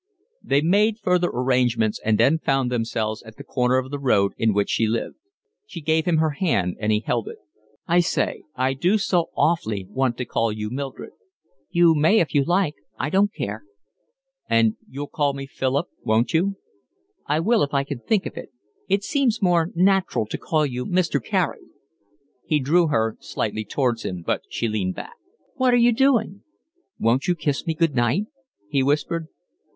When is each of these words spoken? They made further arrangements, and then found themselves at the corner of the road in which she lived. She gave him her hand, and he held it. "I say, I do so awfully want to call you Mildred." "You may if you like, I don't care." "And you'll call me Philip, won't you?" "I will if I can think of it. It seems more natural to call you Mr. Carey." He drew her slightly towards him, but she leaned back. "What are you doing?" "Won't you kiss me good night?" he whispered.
They 0.41 0.61
made 0.63 0.97
further 0.97 1.29
arrangements, 1.31 1.99
and 2.03 2.17
then 2.19 2.39
found 2.39 2.71
themselves 2.71 3.21
at 3.21 3.37
the 3.37 3.43
corner 3.43 3.77
of 3.77 3.91
the 3.91 3.99
road 3.99 4.33
in 4.35 4.51
which 4.51 4.71
she 4.71 4.87
lived. 4.87 5.17
She 5.67 5.79
gave 5.79 6.05
him 6.05 6.17
her 6.17 6.31
hand, 6.31 6.75
and 6.79 6.91
he 6.91 7.01
held 7.01 7.27
it. 7.27 7.37
"I 7.87 7.99
say, 7.99 8.41
I 8.55 8.73
do 8.73 8.97
so 8.97 9.29
awfully 9.37 9.85
want 9.87 10.17
to 10.17 10.25
call 10.25 10.51
you 10.51 10.71
Mildred." 10.71 11.11
"You 11.69 11.93
may 11.93 12.19
if 12.19 12.33
you 12.33 12.43
like, 12.43 12.73
I 12.97 13.11
don't 13.11 13.31
care." 13.31 13.63
"And 14.49 14.75
you'll 14.89 15.05
call 15.05 15.33
me 15.33 15.45
Philip, 15.45 15.85
won't 16.01 16.33
you?" 16.33 16.55
"I 17.27 17.39
will 17.39 17.61
if 17.61 17.71
I 17.71 17.83
can 17.83 17.99
think 17.99 18.25
of 18.25 18.35
it. 18.37 18.49
It 18.89 19.03
seems 19.03 19.39
more 19.39 19.69
natural 19.75 20.25
to 20.25 20.37
call 20.39 20.65
you 20.65 20.83
Mr. 20.83 21.23
Carey." 21.23 21.61
He 22.47 22.59
drew 22.59 22.87
her 22.87 23.17
slightly 23.19 23.65
towards 23.65 24.03
him, 24.03 24.23
but 24.25 24.41
she 24.49 24.67
leaned 24.67 24.95
back. 24.95 25.13
"What 25.57 25.75
are 25.75 25.77
you 25.77 25.91
doing?" 25.93 26.41
"Won't 26.99 27.27
you 27.27 27.35
kiss 27.35 27.67
me 27.67 27.75
good 27.75 27.93
night?" 27.95 28.23
he 28.67 28.81
whispered. 28.81 29.27